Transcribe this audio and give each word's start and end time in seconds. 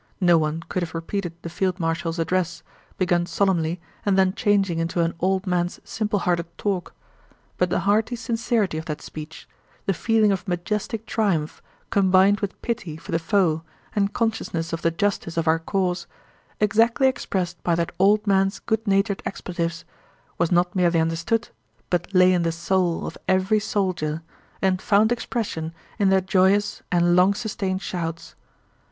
No 0.19 0.35
one 0.39 0.63
could 0.67 0.81
have 0.81 0.95
repeated 0.95 1.35
the 1.43 1.49
field 1.51 1.79
marshal's 1.79 2.17
address, 2.17 2.63
begun 2.97 3.27
solemnly 3.27 3.79
and 4.03 4.17
then 4.17 4.33
changing 4.33 4.79
into 4.79 5.01
an 5.01 5.13
old 5.19 5.45
man's 5.45 5.79
simplehearted 5.83 6.47
talk; 6.57 6.95
but 7.59 7.69
the 7.69 7.81
hearty 7.81 8.15
sincerity 8.15 8.79
of 8.79 8.85
that 8.85 9.03
speech, 9.03 9.47
the 9.85 9.93
feeling 9.93 10.31
of 10.31 10.47
majestic 10.47 11.05
triumph 11.05 11.61
combined 11.91 12.39
with 12.39 12.59
pity 12.63 12.97
for 12.97 13.11
the 13.11 13.19
foe 13.19 13.61
and 13.95 14.11
consciousness 14.11 14.73
of 14.73 14.81
the 14.81 14.89
justice 14.89 15.37
of 15.37 15.47
our 15.47 15.59
cause, 15.59 16.07
exactly 16.59 17.07
expressed 17.07 17.61
by 17.61 17.75
that 17.75 17.91
old 17.99 18.25
man's 18.25 18.57
good 18.57 18.87
natured 18.87 19.21
expletives, 19.27 19.85
was 20.39 20.51
not 20.51 20.75
merely 20.75 20.99
understood 20.99 21.49
but 21.91 22.11
lay 22.11 22.33
in 22.33 22.41
the 22.41 22.51
soul 22.51 23.05
of 23.05 23.19
every 23.27 23.59
soldier 23.59 24.23
and 24.63 24.81
found 24.81 25.11
expression 25.11 25.71
in 25.99 26.09
their 26.09 26.21
joyous 26.21 26.81
and 26.91 27.15
long 27.15 27.35
sustained 27.35 27.83
shouts. 27.83 28.33